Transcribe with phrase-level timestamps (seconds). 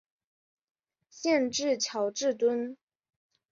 [1.11, 2.75] 县治乔治敦。